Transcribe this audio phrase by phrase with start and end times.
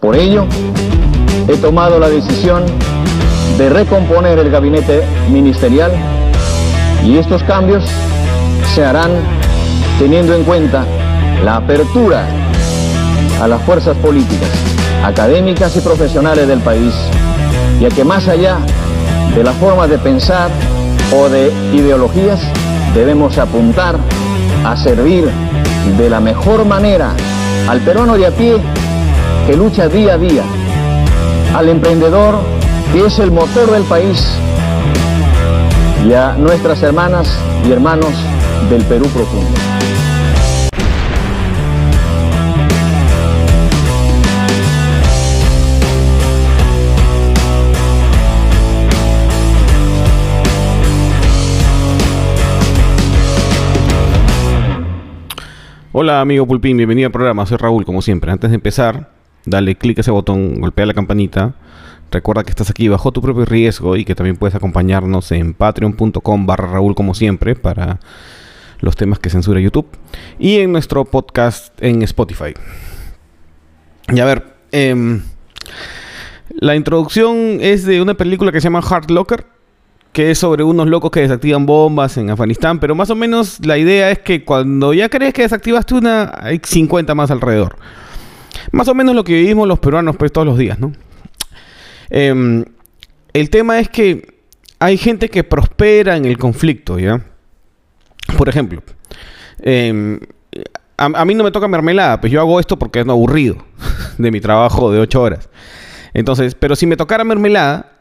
[0.00, 0.46] Por ello,
[1.46, 2.64] he tomado la decisión
[3.58, 5.92] de recomponer el gabinete ministerial
[7.04, 7.84] y estos cambios
[8.74, 9.10] se harán
[9.98, 10.86] teniendo en cuenta
[11.44, 12.26] la apertura
[13.42, 14.48] a las fuerzas políticas,
[15.04, 16.94] académicas y profesionales del país,
[17.78, 18.56] ya que más allá
[19.36, 20.50] de la forma de pensar
[21.14, 22.40] o de ideologías,
[22.94, 23.96] debemos apuntar
[24.64, 25.28] a servir
[25.98, 27.12] de la mejor manera
[27.68, 28.56] al peruano de a pie
[29.46, 30.44] que lucha día a día,
[31.54, 32.38] al emprendedor
[32.92, 34.36] que es el motor del país
[36.06, 37.28] y a nuestras hermanas
[37.66, 38.12] y hermanos
[38.68, 39.50] del Perú profundo.
[55.92, 58.30] Hola amigo Pulpín, bienvenido al programa, soy Raúl como siempre.
[58.30, 61.54] Antes de empezar, dale clic a ese botón, golpea la campanita.
[62.10, 66.46] Recuerda que estás aquí bajo tu propio riesgo y que también puedes acompañarnos en patreon.com
[66.46, 68.00] barra Raúl como siempre para
[68.80, 69.86] los temas que censura YouTube.
[70.38, 72.54] Y en nuestro podcast en Spotify.
[74.12, 75.22] Y a ver, em,
[76.50, 79.46] la introducción es de una película que se llama Hard Locker
[80.12, 83.78] que es sobre unos locos que desactivan bombas en Afganistán, pero más o menos la
[83.78, 87.76] idea es que cuando ya crees que desactivaste una, hay 50 más alrededor.
[88.72, 90.92] Más o menos lo que vivimos los peruanos pues todos los días, ¿no?
[92.10, 92.64] Em,
[93.32, 94.40] el tema es que
[94.78, 97.24] hay gente que prospera en el conflicto, ¿ya?
[98.36, 98.82] Por ejemplo,
[99.60, 100.20] em,
[100.96, 103.56] a, mí no me toca mermelada, pues yo hago esto porque es aburrido
[104.18, 105.48] de mi trabajo de 8 horas.
[106.12, 107.92] Entonces, pero si me tocara mermelada,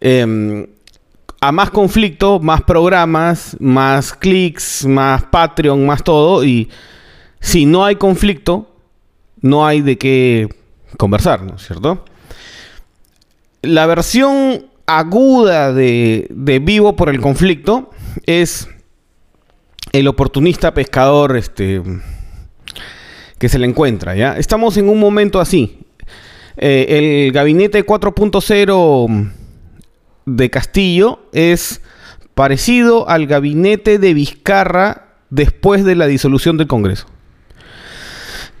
[0.00, 0.66] eh,
[1.40, 6.44] a más conflicto, más programas, más clics, más Patreon, más todo.
[6.44, 6.68] Y
[7.40, 8.69] si no hay conflicto,
[9.40, 10.48] no hay de qué
[10.96, 12.04] conversar, ¿no es cierto?
[13.62, 16.28] La versión aguda de,
[16.62, 17.90] vivo por el conflicto
[18.26, 18.68] es
[19.92, 21.82] el oportunista pescador este,
[23.38, 24.36] que se le encuentra, ¿ya?
[24.36, 25.78] Estamos en un momento así.
[26.56, 29.32] Eh, el gabinete 4.0
[30.26, 31.80] de Castillo es
[32.34, 37.06] parecido al gabinete de Vizcarra después de la disolución del Congreso.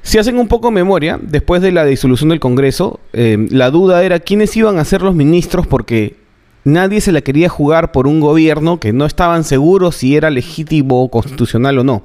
[0.02, 4.20] Si hacen un poco memoria, después de la disolución del Congreso, eh, la duda era
[4.20, 6.16] quiénes iban a ser los ministros porque
[6.64, 11.10] nadie se la quería jugar por un gobierno que no estaban seguros si era legítimo,
[11.10, 12.02] constitucional o no.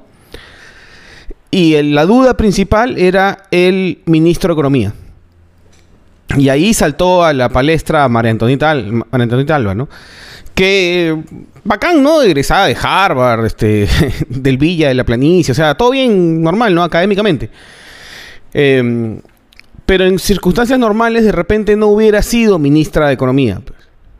[1.50, 4.92] Y la duda principal era el ministro de Economía.
[6.36, 9.88] Y ahí saltó a la palestra María Antonita, Alba, ¿no?
[10.56, 11.22] Que
[11.64, 12.22] bacán, ¿no?
[12.22, 13.86] Egresada de Harvard, este,
[14.28, 16.82] del Villa, de la Planicie, o sea, todo bien normal, ¿no?
[16.82, 17.50] Académicamente.
[18.54, 19.20] Em,
[19.84, 23.78] pero en circunstancias normales, de repente no hubiera sido ministra de Economía, pues,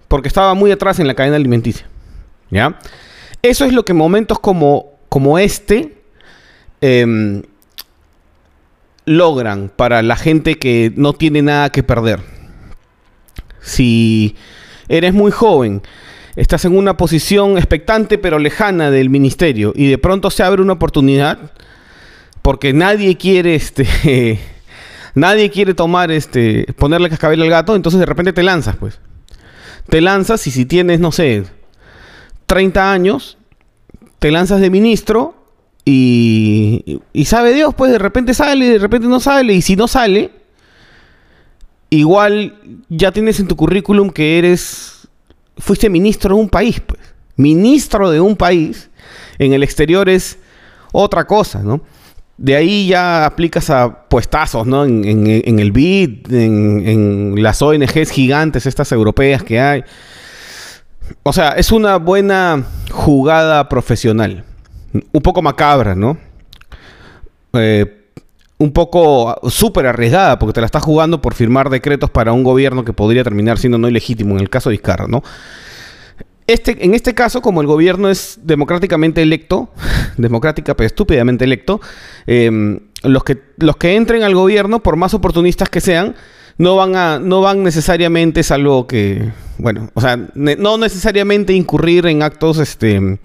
[0.09, 1.87] porque estaba muy atrás en la cadena alimenticia.
[2.51, 2.79] ¿Ya?
[3.41, 6.03] Eso es lo que momentos como, como este
[6.83, 7.43] eh,
[9.07, 12.21] logran para la gente que no tiene nada que perder.
[13.63, 14.37] Si
[14.89, 15.83] eres muy joven,
[16.37, 20.75] estás en una posición expectante pero lejana del ministerio y de pronto se abre una
[20.75, 21.53] oportunidad
[22.43, 24.39] porque nadie quiere este
[25.17, 29.01] nadie quiere tomar este ponerle cascabel al gato, entonces de repente te lanzas, pues.
[29.89, 31.45] Te lanzas y si tienes, no sé,
[32.47, 33.39] 30 años,
[34.19, 35.35] te lanzas de ministro
[35.85, 39.55] y, sabe Dios, pues de repente sale, de repente no sale.
[39.55, 40.33] Y si no sale,
[41.91, 44.96] igual ya tienes en tu currículum que eres,
[45.59, 47.01] fuiste ministro de un país, pues.
[47.37, 48.91] Ministro de un país.
[49.39, 50.39] En el exterior es
[50.93, 51.83] otra cosa, ¿no?
[52.39, 54.85] De ahí ya aplicas a puestazos, ¿no?
[54.85, 59.85] En, el BID, en, en, las ONGs gigantes, estas europeas que hay.
[61.23, 64.45] O sea, es una buena jugada profesional
[65.13, 66.19] un poco macabra, ¿no?
[67.53, 68.06] Eh,
[68.59, 72.85] un poco súper arriesgada, porque te la estás jugando por firmar decretos para un gobierno
[72.85, 75.23] que podría terminar siendo no ilegítimo, en el caso de Vizcarra, ¿no?
[76.47, 79.69] Este, en este caso, como el gobierno es democráticamente electo,
[80.17, 81.81] democrática pero estúpidamente electo,
[82.27, 86.15] em, los, que, los que entren al gobierno, por más oportunistas que sean,
[86.57, 92.23] no van a, no van necesariamente, salvo que, bueno, o sea, no necesariamente incurrir en
[92.23, 93.19] actos, este,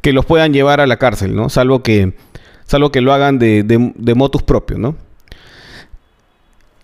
[0.00, 1.48] que los puedan llevar a la cárcel, ¿no?
[1.50, 2.14] Salvo que,
[2.68, 4.94] salvo que lo hagan de, de, motus propio, ¿no?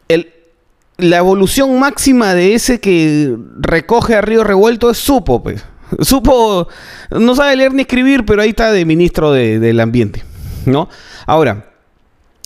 [0.09, 0.33] El,
[0.97, 5.65] la evolución máxima de ese que recoge a Río Revuelto es Supo, pues.
[6.01, 6.69] Supo,
[7.11, 10.25] no sabe leer ni escribir, pero ahí está de ministro del ambiente,
[10.65, 10.89] ¿no?
[11.27, 11.71] Ahora,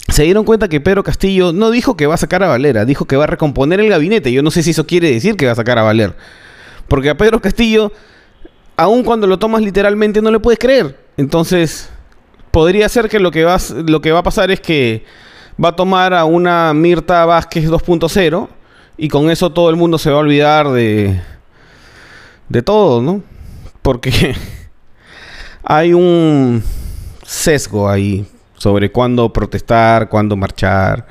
[0.08, 3.04] se dieron cuenta que Pedro Castillo no dijo que va a sacar a Valera, dijo
[3.04, 4.32] que va a recomponer el gabinete.
[4.32, 6.16] Yo no sé si eso quiere decir que va a sacar a Valer.
[6.88, 7.92] Porque a Pedro Castillo,
[8.76, 10.98] aun cuando lo tomas literalmente, no le puedes creer.
[11.16, 11.90] Entonces,
[12.50, 15.04] podría ser que lo que, va, lo que va a pasar es que
[15.62, 18.48] va a tomar a una Mirta Vázquez 2.0
[18.96, 21.20] y con eso todo el mundo se va a olvidar de,
[22.48, 23.22] de todo, ¿no?
[23.82, 24.34] Porque
[25.62, 26.62] hay un
[27.24, 31.06] sesgo ahí sobre cuándo protestar, cuándo marchar.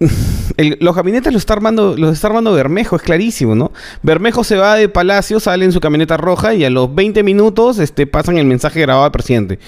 [0.80, 3.72] Los gabinetes los está armando, los armando Bermejo, es clarísimo, ¿no?
[4.02, 7.78] Bermejo se va de Palacio, sale en su camioneta roja y a los 20 minutos
[7.78, 9.58] este, pasan el mensaje grabado al presidente.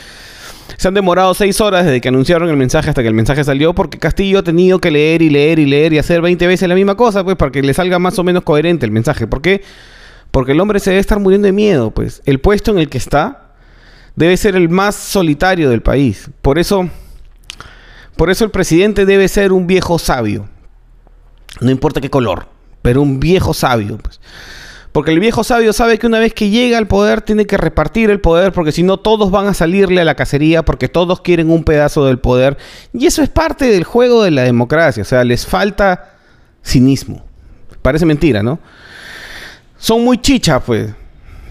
[0.76, 3.74] Se han demorado seis horas desde que anunciaron el mensaje hasta que el mensaje salió
[3.74, 6.74] porque Castillo ha tenido que leer y leer y leer y hacer 20 veces la
[6.74, 9.26] misma cosa, pues, para que le salga más o menos coherente el mensaje.
[9.26, 9.62] ¿Por qué?
[10.32, 12.20] Porque el hombre se debe estar muriendo de miedo, pues.
[12.26, 13.54] El puesto en el que está
[14.16, 16.30] debe ser el más solitario del país.
[16.42, 16.90] Por eso,
[18.16, 20.48] por eso el presidente debe ser un viejo sabio.
[21.60, 22.48] No importa qué color,
[22.82, 24.20] pero un viejo sabio, pues.
[24.96, 28.08] Porque el viejo sabio sabe que una vez que llega al poder tiene que repartir
[28.08, 31.50] el poder porque si no todos van a salirle a la cacería porque todos quieren
[31.50, 32.56] un pedazo del poder.
[32.94, 35.02] Y eso es parte del juego de la democracia.
[35.02, 36.16] O sea, les falta
[36.64, 37.26] cinismo.
[37.82, 38.58] Parece mentira, ¿no?
[39.76, 40.94] Son muy chichas, pues.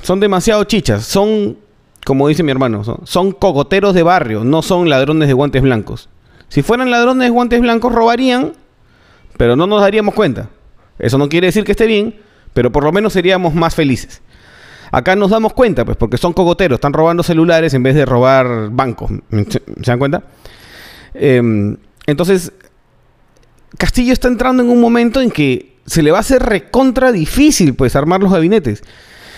[0.02, 1.04] Son demasiado chichas.
[1.06, 1.56] Son,
[2.04, 6.10] como dice mi hermano, son, son cogoteros de barrio, no son ladrones de guantes blancos.
[6.50, 8.54] Si fueran ladrones de guantes blancos robarían,
[9.38, 10.50] pero no nos daríamos cuenta.
[11.00, 12.16] Eso no quiere decir que esté bien,
[12.54, 14.22] pero por lo menos seríamos más felices.
[14.92, 18.70] Acá nos damos cuenta, pues, porque son cogoteros, están robando celulares en vez de robar
[18.72, 19.12] bancos.
[19.50, 20.24] ¿Se, dan cuenta?
[21.14, 22.54] Em, entonces,
[23.78, 27.74] Castillo está entrando en un momento en que se le va a hacer recontra difícil,
[27.74, 28.84] pues, armar los gabinetes.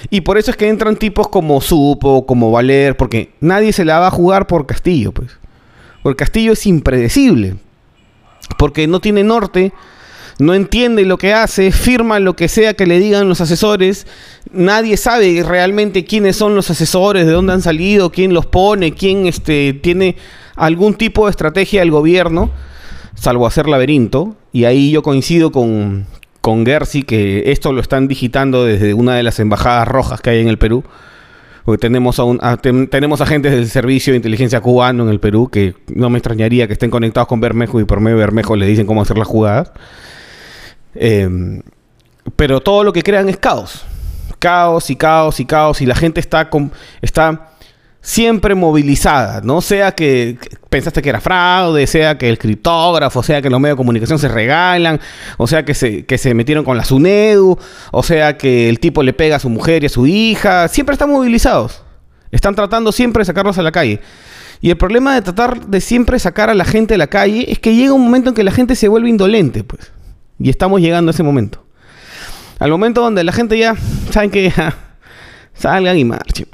[0.09, 3.99] Y por eso es que entran tipos como Supo, como Valer, porque nadie se la
[3.99, 5.39] va a jugar por Castillo, pues.
[6.07, 7.55] Porque Castillo es impredecible.
[8.57, 9.73] Porque no tiene norte,
[10.39, 14.07] no entiende lo que hace, firma lo que sea que le digan los asesores,
[14.49, 19.27] nadie sabe realmente quiénes son los asesores, de dónde han salido, quién los pone, quién
[19.27, 20.15] este, tiene
[20.55, 22.51] algún tipo de estrategia del gobierno,
[23.13, 26.05] salvo hacer laberinto, y ahí yo coincido con,
[26.39, 30.39] con Gersi, que esto lo están digitando desde una de las embajadas rojas que hay
[30.39, 30.85] en el Perú,
[31.67, 36.09] porque tenemos, a tenemos agentes del servicio de inteligencia cubano en el Perú, que no
[36.09, 39.01] me extrañaría que estén conectados con Bermejo y por medio de Bermejo les dicen cómo
[39.01, 39.73] hacer las jugadas.
[40.95, 41.61] Em,
[42.37, 43.85] pero todo lo que crean es caos.
[44.39, 45.81] Caos y caos y caos.
[45.81, 46.71] Y la gente está, con,
[47.01, 47.49] está
[48.01, 49.41] siempre movilizada.
[49.41, 50.37] No sea que
[50.69, 54.27] pensaste que era fraude, sea que el criptógrafo, sea que los medios de comunicación se
[54.27, 54.99] regalan,
[55.37, 57.57] o sea que se, que se metieron con la SUNEDU,
[57.91, 60.67] o sea que el tipo le pega a su mujer y a su hija.
[60.67, 61.83] Siempre están movilizados.
[62.31, 64.01] Están tratando siempre de sacarlos a la calle.
[64.59, 67.59] Y el problema de tratar de siempre sacar a la gente a la calle es
[67.59, 69.91] que llega un momento en que la gente se vuelve indolente, pues.
[70.39, 71.63] Y estamos llegando a ese momento.
[72.59, 73.75] Al momento donde la gente ya,
[74.11, 74.51] saben que
[75.53, 76.47] salgan y marchen.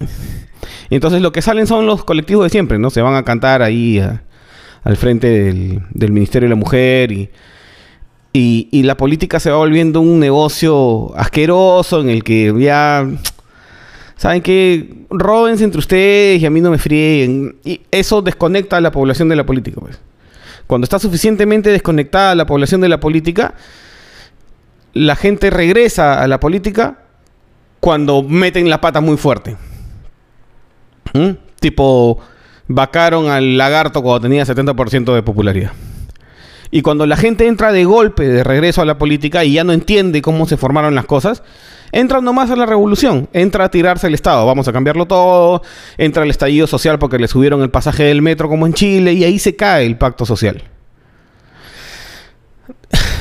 [0.94, 2.92] Y entonces lo que salen son los colectivos de siempre, ¿no?
[2.92, 4.00] Se van a cantar ahí
[4.84, 7.12] al frente del, Ministerio de la Mujer
[8.32, 13.10] y, la política se va volviendo un negocio asqueroso en el que ya,
[14.18, 17.56] ¿saben que Róbense entre ustedes y a mí no me frieguen.
[17.66, 20.00] Y eso desconecta a la población de la política, pues.
[20.68, 23.56] Cuando está suficientemente desconectada la población de la política,
[24.94, 27.00] la gente regresa a la política
[27.80, 29.58] cuando meten la pata muy fuerte.
[31.14, 31.32] ¿Mm?
[31.60, 32.20] Tipo,
[32.68, 35.72] vacaron al lagarto cuando tenía 70% de popularidad.
[36.72, 39.74] Y cuando la gente entra de golpe de regreso a la política y ya no
[39.74, 41.44] entiende cómo se formaron las cosas,
[41.92, 45.62] entra nomás a la revolución, entra a tirarse el Estado, vamos a cambiarlo todo,
[45.98, 49.24] entra el estallido social porque le subieron el pasaje del metro como en Chile y
[49.24, 50.64] ahí se cae el pacto social.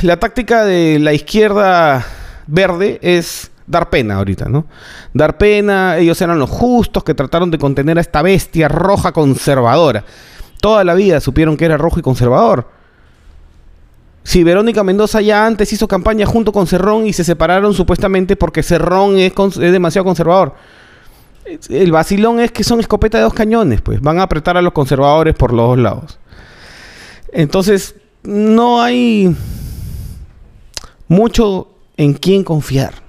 [0.03, 2.05] La táctica de la izquierda
[2.47, 4.67] verde es dar pena ahorita, ¿no?
[5.12, 10.05] Dar pena, ellos eran los justos que trataron de contener a esta bestia roja conservadora.
[10.61, 12.67] Toda la vida supieron que era rojo y conservador
[14.25, 18.62] si Verónica Mendoza ya antes hizo campaña junto con Cerrón y se separaron supuestamente porque
[18.62, 20.55] Cerrón es, demasiado conservador.
[21.69, 24.73] El vacilón es que son escopeta de dos cañones, pues van a apretar a los
[24.73, 26.19] conservadores por los dos lados.
[27.33, 29.35] Entonces, no hay
[31.09, 33.01] mucho en quién confiar.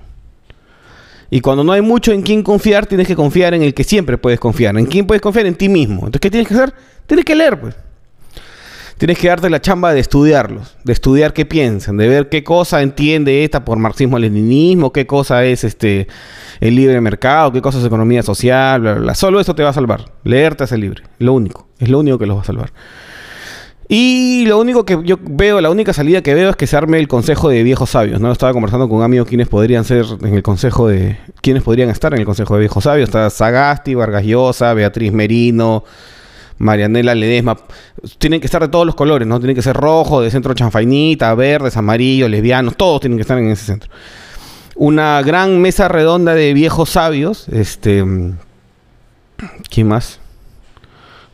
[1.36, 4.20] Y cuando no hay mucho en quién confiar, tienes que confiar en el que siempre
[4.20, 4.78] puedes confiar.
[4.78, 5.48] ¿En quién puedes confiar?
[5.48, 6.02] En ti mismo.
[6.02, 6.76] Entonces, ¿qué tienes que hacer?
[7.08, 7.76] Tienes que leer, pues.
[9.00, 12.84] tienes que darte la chamba de estudiarlos, de estudiar qué piensan, de ver qué cosa
[12.84, 16.08] entiende esta por marxismo-leninismo, qué cosa es este
[16.60, 19.16] el libre mercado, qué cosa es economía social, bla, bla, bla.
[19.16, 20.06] Solo eso te va a salvar.
[20.24, 22.74] Leerte ese libre, lo único, es lo único que los va a salvar.
[23.90, 27.00] Y lo único que yo veo, la única salida que veo es que se arme
[27.00, 28.32] el consejo de viejos sabios, ¿no?
[28.32, 31.18] Estaba conversando con un amigo quienes podrían ser en el consejo de.
[31.42, 33.10] quienes podrían estar en el consejo de viejos sabios.
[33.10, 35.84] Está Sagasti, Vargas Llosa, Beatriz Merino,
[36.60, 37.58] Marianela Ledesma.
[38.18, 39.40] Tienen que estar de todos los colores, ¿no?
[39.40, 43.50] Tienen que ser rojo, de centro chanfainita, verdes, amarillos, lesbianos, todos tienen que estar en
[43.50, 43.90] ese centro.
[44.76, 47.48] Una gran mesa redonda de viejos sabios.
[47.50, 48.04] Este.
[49.70, 50.20] ¿Quién más?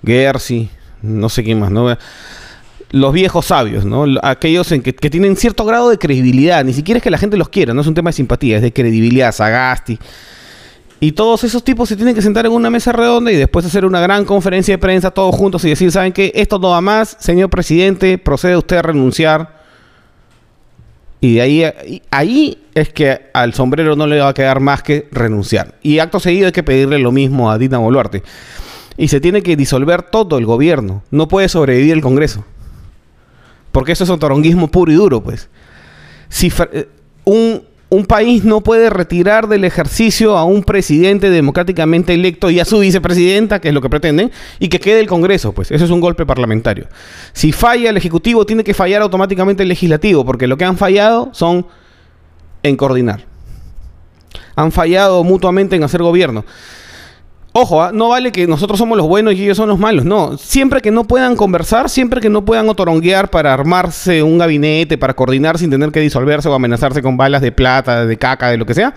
[0.04, 0.70] Gersi,
[1.02, 1.96] no sé quién más, ¿no?
[2.92, 4.06] Los viejos sabios, ¿no?
[4.24, 6.64] Aquellos en que, tienen cierto grado de credibilidad.
[6.64, 8.62] Ni siquiera es que la gente los quiera, no es un tema de simpatía, es
[8.62, 9.32] de credibilidad.
[9.32, 10.00] Sagasti,
[11.02, 13.86] y todos esos tipos se tienen que sentar en una mesa redonda y después hacer
[13.86, 16.32] una gran conferencia de prensa todos juntos y decir, ¿saben qué?
[16.36, 19.60] Esto no va más, señor presidente, procede usted a renunciar.
[21.22, 25.08] Y de ahí, ahí es que al sombrero no le va a quedar más que
[25.12, 25.76] renunciar.
[25.82, 28.24] Y acto seguido hay que pedirle lo mismo a Dina Boluarte.
[28.98, 31.04] Y se tiene que disolver todo el gobierno.
[31.12, 32.44] No puede sobrevivir el Congreso.
[33.80, 35.48] Porque eso es un toronguismo puro y duro, pues.
[36.28, 36.90] Si eh,
[37.24, 42.66] un, un país no puede retirar del ejercicio a un presidente democráticamente electo y a
[42.66, 45.92] su vicepresidenta, que es lo que pretenden, y que quede el Congreso, pues eso es
[45.92, 46.88] un golpe parlamentario.
[47.32, 51.30] Si falla el Ejecutivo, tiene que fallar automáticamente el Legislativo, porque lo que han fallado
[51.32, 51.66] son
[52.64, 53.24] en coordinar.
[54.58, 56.44] Han fallado mutuamente en hacer gobierno.
[57.62, 57.92] Ojo, ¿ah?
[57.94, 60.06] no vale que nosotros somos los buenos y ellos son los malos.
[60.06, 64.98] No, siempre que no puedan conversar, siempre que no puedan otoronguear para armarse un gabinete,
[64.98, 68.56] para coordinar sin tener que disolverse o amenazarse con balas de plata, de caca, de
[68.56, 68.96] lo que sea,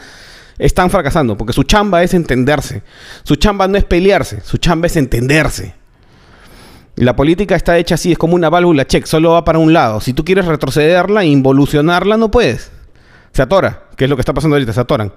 [0.58, 1.36] están fracasando.
[1.36, 2.84] Porque su chamba es entenderse.
[3.24, 5.74] Su chamba no es pelearse, su chamba es entenderse.
[6.94, 10.00] La política está hecha así, es como una válvula check, solo va para un lado.
[10.00, 12.70] Si tú quieres retrocederla involucionarla, no puedes.
[13.32, 15.12] Se atora, que es lo que está pasando ahorita, se atoran.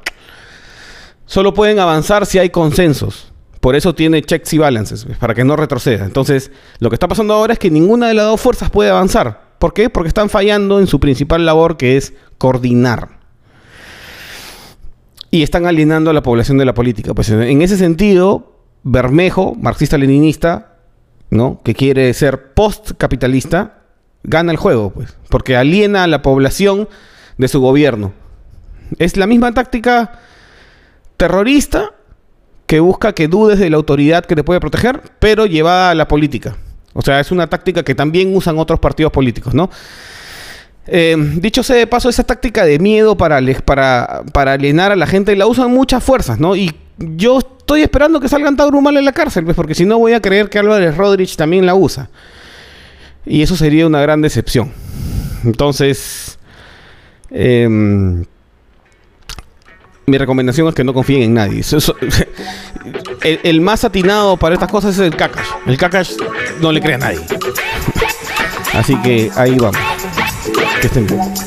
[1.28, 3.35] Solo pueden avanzar si hay consensos.
[3.66, 6.06] Por eso tiene checks y balances, para que no retroceda.
[6.06, 9.56] Entonces, lo que está pasando ahora es que ninguna de las dos fuerzas puede avanzar.
[9.58, 9.90] ¿Por qué?
[9.90, 13.18] Porque están fallando en su principal labor, que es coordinar.
[15.32, 17.16] Y están alienando a la población de la política.
[17.16, 20.76] Pues en ese sentido, Bermejo, marxista-leninista,
[21.32, 21.62] ¿no?
[21.64, 23.80] que quiere ser post-capitalista,
[24.22, 26.88] gana el juego, pues, porque aliena a la población
[27.40, 28.14] de su gobierno.
[29.00, 30.20] Es la misma táctica
[31.18, 31.95] terrorista
[32.66, 36.08] que busca que dudes de la autoridad que te puede proteger, pero llevada a la
[36.08, 36.58] política.
[36.94, 39.70] O sea, es una táctica que también usan otros partidos políticos, ¿no?
[40.88, 43.42] Eh, dicho sea de paso, esa táctica de miedo para,
[44.32, 46.56] para, alienar a la gente la usan muchas fuerzas, ¿no?
[46.56, 50.14] Y yo estoy esperando que salgan Taurumal en la cárcel, pues, porque si no voy
[50.14, 52.10] a creer que Álvarez Rodríguez también la usa.
[53.26, 54.72] Y eso sería una gran decepción.
[55.44, 56.38] Entonces,
[57.32, 58.24] eh,
[60.06, 61.64] mi recomendación es que no confíen en nadie.
[63.24, 65.48] el, más atinado para estas cosas es el Kakash.
[65.66, 66.14] El Kakash
[66.62, 67.22] no le cree a nadie.
[68.74, 69.78] Así que ahí vamos.
[70.82, 71.45] Que estén bien.